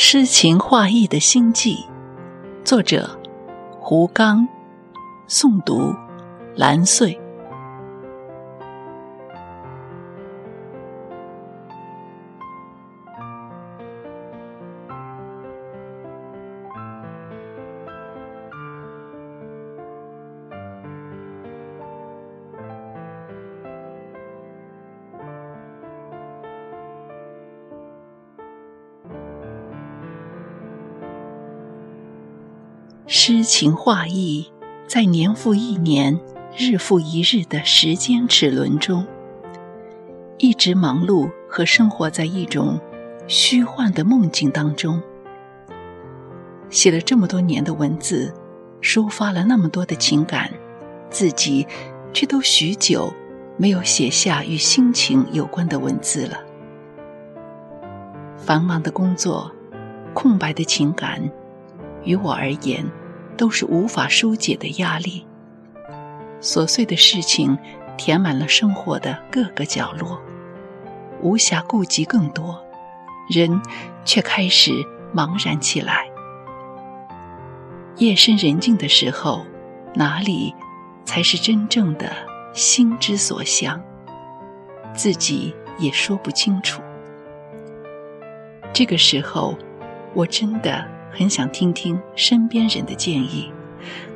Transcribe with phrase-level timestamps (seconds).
[0.00, 1.84] 诗情画意的心迹，
[2.64, 3.18] 作者
[3.80, 4.46] 胡刚，
[5.28, 5.92] 诵读
[6.54, 7.20] 蓝穗。
[33.10, 34.52] 诗情画意，
[34.86, 36.20] 在年复一年、
[36.54, 39.06] 日复一日的时间齿轮中，
[40.36, 42.78] 一直忙碌和生活在一种
[43.26, 45.00] 虚幻的梦境当中。
[46.68, 48.30] 写了这么多年的文字，
[48.82, 50.52] 抒发了那么多的情感，
[51.08, 51.66] 自己
[52.12, 53.10] 却都许久
[53.56, 56.38] 没有写下与心情有关的文字了。
[58.36, 59.50] 繁忙的工作，
[60.12, 61.22] 空白的情感。
[62.04, 62.84] 于我而言，
[63.36, 65.26] 都是无法疏解的压力。
[66.40, 67.58] 琐碎的事情
[67.96, 70.20] 填满了生活的各个角落，
[71.20, 72.62] 无暇顾及更多，
[73.28, 73.60] 人
[74.04, 74.72] 却开始
[75.14, 76.08] 茫然起来。
[77.96, 79.44] 夜深人静的时候，
[79.94, 80.54] 哪里
[81.04, 82.10] 才是真正的
[82.52, 83.82] 心之所向？
[84.94, 86.80] 自己也说不清楚。
[88.72, 89.56] 这个时候，
[90.14, 90.97] 我真的。
[91.10, 93.52] 很想听听身边人的建议，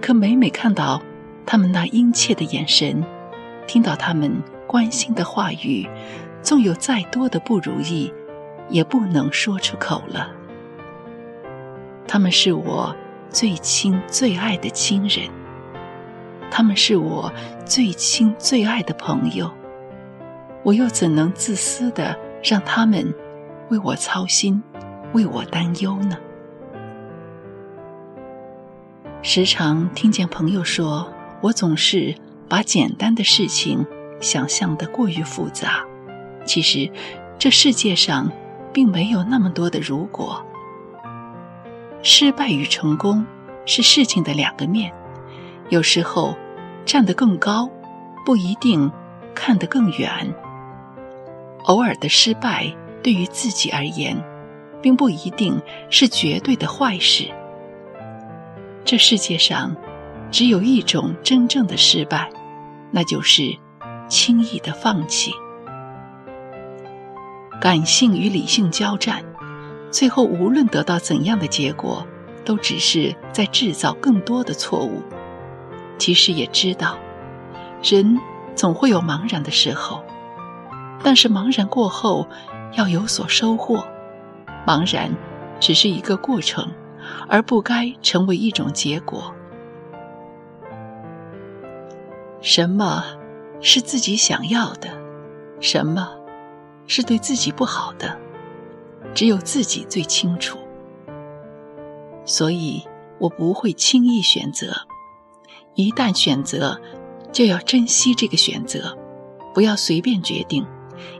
[0.00, 1.00] 可每每看到
[1.44, 3.04] 他们那殷切的眼神，
[3.66, 5.88] 听到他们关心的话语，
[6.42, 8.12] 纵有再多的不如意，
[8.68, 10.30] 也不能说出口了。
[12.06, 12.94] 他们是我
[13.30, 15.28] 最亲最爱的亲人，
[16.50, 17.32] 他们是我
[17.64, 19.50] 最亲最爱的朋友，
[20.62, 23.12] 我又怎能自私的让他们
[23.70, 24.62] 为我操心，
[25.14, 26.16] 为我担忧呢？
[29.24, 31.08] 时常听见朋友说，
[31.40, 32.12] 我总是
[32.48, 33.86] 把简单的事情
[34.20, 35.84] 想象的过于复杂。
[36.44, 36.90] 其实，
[37.38, 38.28] 这世界上
[38.72, 40.44] 并没有那么多的如果。
[42.02, 43.24] 失败与成功
[43.64, 44.92] 是事情的两个面，
[45.68, 46.36] 有时候
[46.84, 47.70] 站得更高，
[48.26, 48.90] 不一定
[49.36, 50.34] 看得更远。
[51.66, 52.66] 偶尔的失败
[53.04, 54.20] 对于自己而言，
[54.82, 57.30] 并不一定是绝对的坏事。
[58.92, 59.74] 这世界上，
[60.30, 62.30] 只有一种真正的失败，
[62.90, 63.56] 那就是
[64.06, 65.32] 轻易的放弃。
[67.58, 69.24] 感性与理性交战，
[69.90, 72.06] 最后无论得到怎样的结果，
[72.44, 75.02] 都只是在制造更多的错误。
[75.96, 76.98] 其实也知道，
[77.82, 78.20] 人
[78.54, 80.04] 总会有茫然的时候，
[81.02, 82.28] 但是茫然过后
[82.74, 83.86] 要有所收获，
[84.66, 85.10] 茫然
[85.60, 86.70] 只是一个过程。
[87.28, 89.34] 而不该成为一种结果。
[92.40, 93.04] 什么
[93.60, 94.88] 是自己想要的？
[95.60, 96.10] 什么
[96.86, 98.18] 是对自己不好的？
[99.14, 100.58] 只有自己最清楚。
[102.24, 102.82] 所以
[103.18, 104.74] 我不会轻易选择。
[105.74, 106.80] 一旦选择，
[107.32, 108.96] 就要珍惜这个选择，
[109.54, 110.66] 不要随便决定。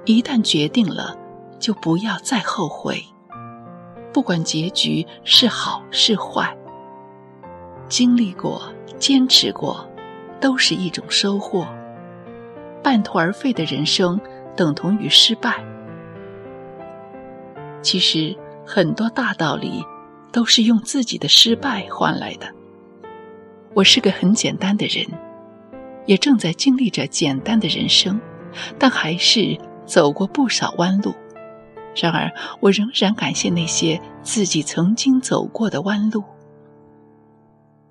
[0.05, 1.17] 一旦决定了，
[1.59, 3.05] 就不要再后悔。
[4.13, 6.55] 不管结局是好是坏，
[7.89, 8.63] 经历过、
[8.99, 9.89] 坚持过，
[10.41, 11.67] 都是一种收获。
[12.83, 14.21] 半途而废的人生
[14.55, 15.65] 等同于失败。
[17.81, 18.37] 其实
[18.67, 19.85] 很多大道理
[20.31, 22.47] 都是用自己的失败换来的。
[23.75, 25.07] 我是个很简单的人，
[26.05, 28.21] 也正在经历着简单的人生，
[28.79, 29.57] 但还是
[29.87, 31.15] 走过不少弯路。
[31.95, 36.25] 然而，我仍然感谢那些自己曾经走过的弯路。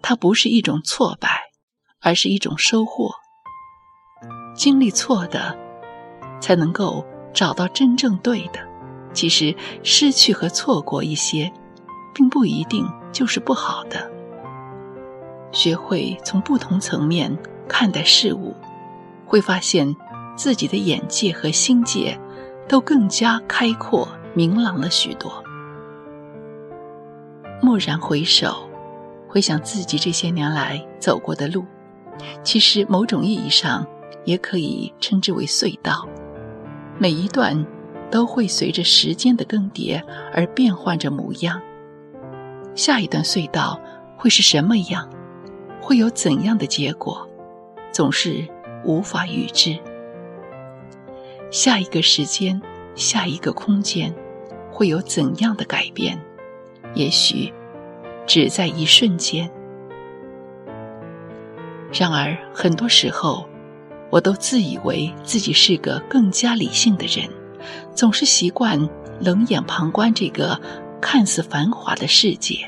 [0.02, 1.52] 它不是一种挫败，
[2.00, 3.12] 而是一种收获。
[4.56, 5.56] 经历错的，
[6.40, 8.60] 才能够找到真正对的。
[9.14, 11.52] 其实，失去和错过一些，
[12.14, 14.10] 并不一定就是不好的。
[15.52, 17.38] 学会从不同层面
[17.68, 18.56] 看待事物，
[19.26, 19.96] 会发现
[20.36, 22.20] 自己的眼界和心界。
[22.68, 25.44] 都更加开阔、明朗了许多。
[27.62, 28.70] 蓦然回首，
[29.28, 31.64] 回想自己这些年来走过的路，
[32.44, 33.86] 其实某种意义上
[34.26, 36.08] 也可以称之为隧道。
[36.98, 37.66] 每一段
[38.10, 40.02] 都会随着时间的更迭
[40.34, 41.62] 而变换着模样。
[42.74, 43.80] 下一段隧道
[44.18, 45.10] 会是什么样？
[45.82, 47.28] 会有怎样的结果？
[47.92, 48.48] 总是
[48.86, 49.78] 无法预知。
[51.52, 52.60] 下一个时间，
[52.96, 54.14] 下一个空间，
[54.72, 56.18] 会有怎样的改变？
[56.94, 57.54] 也许
[58.26, 59.52] 只在一瞬间。
[61.92, 63.46] 然而，很多时候，
[64.10, 67.30] 我都自以为自己是个更加理性的人，
[67.94, 68.90] 总是习惯
[69.20, 70.58] 冷眼旁观这个
[71.02, 72.60] 看似繁华的世界。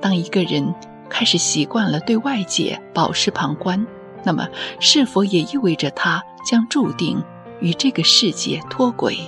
[0.00, 0.72] 当一个人
[1.08, 3.84] 开始习惯了对外界保持旁观，
[4.22, 4.48] 那么
[4.78, 7.20] 是否也意味着他将注定
[7.60, 9.18] 与这个世界脱轨？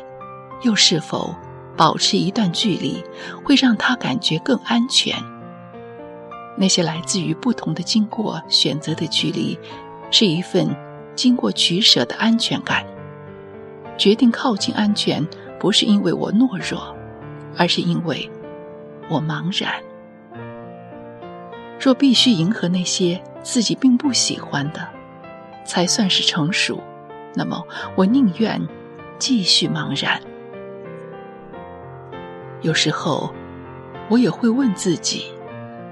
[0.63, 1.35] 又是否
[1.77, 3.03] 保持一段距离
[3.45, 5.15] 会让他感觉更安全？
[6.57, 9.59] 那些来自于不同的经过选择的距离，
[10.11, 10.69] 是一份
[11.17, 12.85] 经过取舍的安全感。
[13.99, 15.27] 决定靠近安全，
[15.59, 16.95] 不是因为我懦弱，
[17.57, 18.31] 而是因为
[19.09, 19.75] 我茫然。
[21.81, 24.89] 若必须迎合那些自己并不喜欢的，
[25.65, 26.81] 才算是成熟，
[27.35, 27.63] 那么
[27.97, 28.61] 我宁愿
[29.19, 30.21] 继续茫然。
[32.61, 33.33] 有时候，
[34.09, 35.33] 我也会问自己。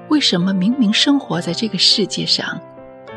[0.09, 2.61] 为什么明明生活在这个世界上，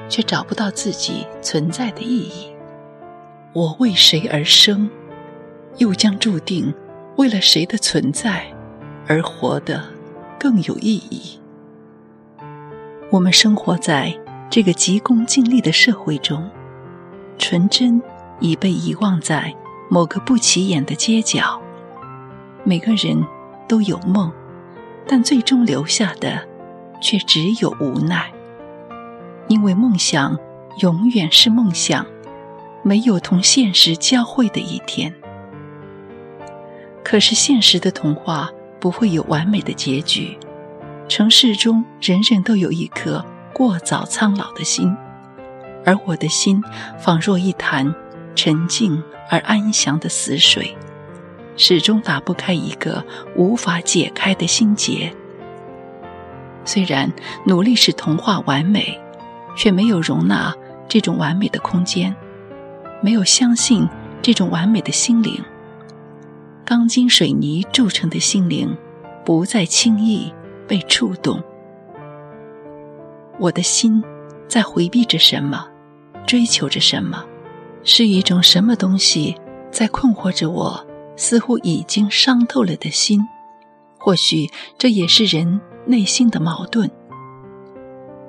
[0.07, 2.53] 却找不到自己存在的意义？
[3.51, 4.89] 我为谁而生，
[5.77, 6.73] 又将注定
[7.17, 8.45] 为了谁的存在
[9.07, 9.83] 而活得
[10.39, 11.39] 更有意义？
[13.09, 14.15] 我们生活在
[14.49, 16.47] 这个急功近利的社会中，
[17.39, 17.99] 纯真
[18.39, 19.53] 已被遗忘在
[19.89, 21.61] 某个不起眼的街角。
[22.63, 23.25] 每个人
[23.67, 24.31] 都有梦，
[25.07, 26.47] 但最终留下的。
[27.05, 28.31] 却只有无奈，
[29.49, 30.39] 因为梦想
[30.79, 32.05] 永远是梦想，
[32.81, 35.13] 没有同现实交汇的一天。
[37.03, 38.49] 可是现实的童话
[38.79, 40.37] 不会有完美的结局，
[41.09, 44.95] 城市中人人都有一颗过早苍老的心，
[45.83, 46.63] 而我的心
[46.97, 47.93] 仿若一潭
[48.35, 50.75] 沉静而安详的死水，
[51.55, 53.03] 始终打不开一个
[53.35, 55.13] 无法解开的心结。
[56.65, 57.11] 虽然
[57.45, 58.99] 努力使童话完美，
[59.55, 60.53] 却没有容纳
[60.87, 62.15] 这种完美的空间，
[63.01, 63.87] 没有相信
[64.21, 65.43] 这种完美的心灵。
[66.65, 68.75] 钢筋水泥铸成的心灵，
[69.25, 70.33] 不再轻易
[70.67, 71.43] 被触动。
[73.37, 74.01] 我的心
[74.47, 75.67] 在回避着什么，
[76.25, 77.25] 追求着什么？
[77.83, 79.35] 是一种什么东西
[79.71, 80.85] 在困惑着我？
[81.15, 83.21] 似乎已经伤透了的心。
[83.97, 85.61] 或许这也是人。
[85.85, 86.89] 内心的矛盾，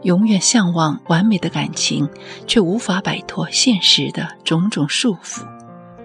[0.03, 2.09] 永远向往完美的感情，
[2.49, 5.47] 却无法摆脱现实的种种束缚，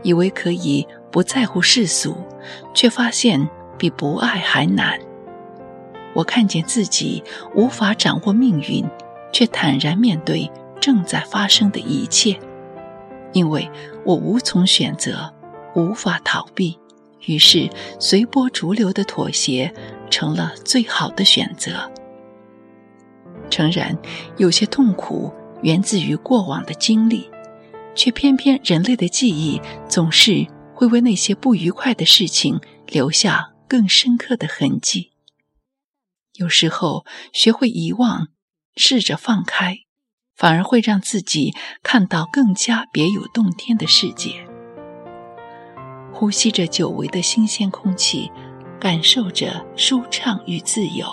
[0.04, 2.16] 以为可以不在乎世俗，
[2.72, 3.50] 却发现
[3.80, 5.00] 比不爱还难。
[6.14, 7.24] 我看见自己
[7.56, 8.86] 无法掌握命运，
[9.34, 12.40] 却坦然面对正在发生的一切，
[13.34, 13.70] 因为
[14.06, 15.34] 我无从选择，
[15.76, 16.78] 无法逃避。
[17.26, 19.74] 于是，随波逐流的妥协
[20.10, 21.92] 成了最好的选择。
[23.50, 23.98] 诚然，
[24.38, 25.32] 有些痛苦
[25.62, 27.30] 源自于过往的经历，
[27.94, 35.12] 却偏偏人类的记忆总是会为那些不愉快的事情留下更深刻的痕迹。
[36.36, 38.30] 有时候，学会遗忘，
[38.76, 39.80] 试着放开，
[40.40, 41.54] 反而会让自己
[41.84, 44.32] 看到更加别有洞天的世界。
[46.14, 48.32] 呼吸着久违的新鲜空气，
[48.80, 51.06] 感受着舒畅与自由。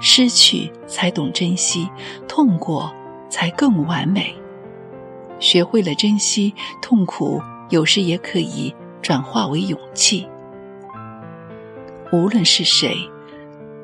[0.00, 1.88] 失去才懂珍惜，
[2.26, 2.92] 痛过
[3.28, 4.34] 才更完美。
[5.38, 6.52] 学会了珍惜，
[6.82, 7.40] 痛苦
[7.70, 10.28] 有时也可以转化为勇气。
[12.12, 12.96] 无论是谁，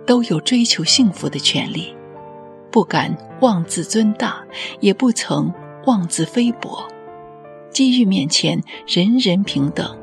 [0.05, 1.96] 都有追求幸福的权利。
[2.77, 4.45] 不敢妄自尊大，
[4.81, 5.51] 也不曾
[5.87, 6.87] 妄自菲薄。
[7.71, 9.97] 机遇面前，人人平等。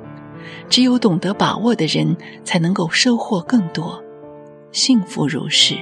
[0.70, 4.04] 只有懂得把握的人，才能够收获更多。
[4.72, 5.78] 幸福如是，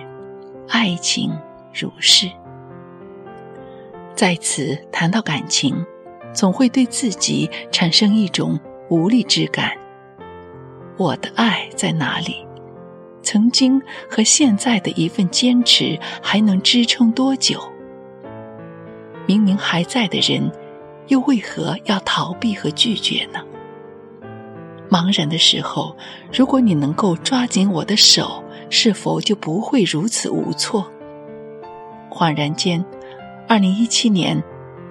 [0.68, 1.32] 爱情
[1.74, 2.30] 如是。
[4.14, 5.86] 在此谈到感情，
[6.34, 9.72] 总会对自己产生一种无力之感。
[10.98, 12.46] 我的爱在哪里？
[13.32, 17.62] 曾经和现在的一份坚持，还能支撑多久？
[19.26, 20.52] 明明还在的人。
[21.08, 23.40] 又为何要逃避和拒绝呢？
[24.90, 25.96] 茫然的时候，
[26.32, 30.90] 如果你能够抓紧我的手，是否就不会如此无措？
[32.10, 32.84] 恍然间，
[33.48, 34.42] 二零一七年，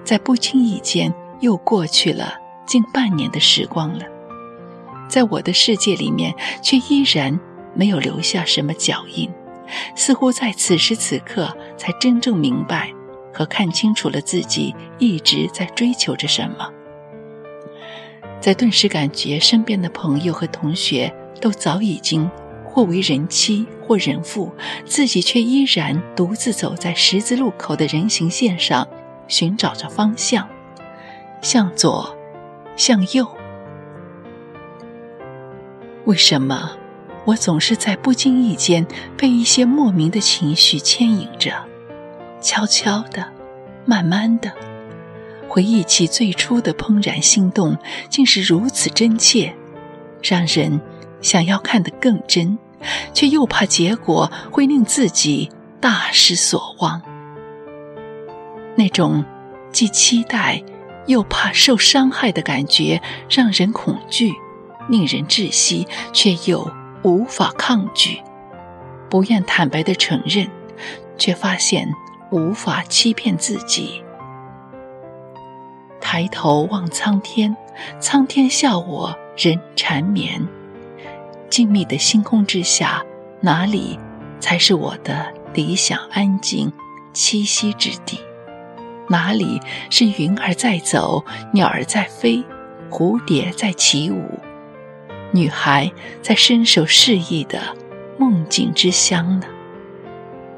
[0.03, 2.33] 在不经意间又过去了
[2.65, 4.05] 近半年的时光了，
[5.07, 7.39] 在我的世界里面，却依然
[7.73, 9.29] 没有留下什么脚印，
[9.95, 12.93] 似乎在此时此刻才真正明白。
[13.33, 16.69] 和看清楚了自己一直在追求着什么，
[18.41, 21.09] 在顿时感觉身边的朋友和同学
[21.39, 22.29] 都早已经
[22.65, 24.53] 或为人妻或人妇，
[24.85, 28.85] 自己却依然独自走在十字路口的人行线上，
[29.29, 30.45] 寻找着方向，
[31.41, 32.13] 向左，
[32.75, 33.25] 向右。
[36.03, 36.77] 为什么
[37.25, 38.85] 我总是在不经意间
[39.17, 41.53] 被一些莫名的情绪牵引着，
[42.41, 43.31] 悄悄的，
[43.85, 44.51] 慢慢的，
[45.47, 47.77] 回忆起最初的怦然心动，
[48.09, 49.53] 竟是如此真切，
[50.23, 50.81] 让人
[51.21, 52.57] 想要看得更真，
[53.13, 57.01] 却又怕结果会令自己大失所望。
[58.75, 59.23] 那种
[59.71, 60.63] 既期待
[61.05, 64.33] 又怕受伤害的感觉，让人恐惧。
[64.89, 66.69] 令人窒息，却又
[67.03, 68.21] 无法抗拒；
[69.09, 70.47] 不愿坦白的承认，
[71.17, 71.91] 却发现
[72.31, 74.03] 无法欺骗自己。
[75.99, 77.55] 抬头望苍天，
[77.99, 80.47] 苍天笑我人缠绵。
[81.49, 83.03] 静谧的星空之下，
[83.39, 83.99] 哪里
[84.39, 86.71] 才是我的理想安静
[87.13, 88.19] 栖息之地？
[89.09, 92.43] 哪里是云儿在走，鸟儿在飞，
[92.89, 94.39] 蝴蝶在起舞？
[95.31, 97.59] 女孩在伸手示意的
[98.17, 99.47] 梦境之乡呢？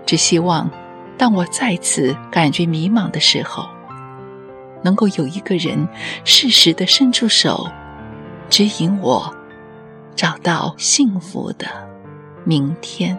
[0.05, 0.69] 只希望，
[1.17, 3.67] 当我再次感觉迷茫的时候，
[4.83, 5.87] 能够有一个人
[6.25, 7.69] 适时的伸出手，
[8.49, 9.33] 指引我
[10.15, 11.67] 找到幸福的
[12.43, 13.17] 明天。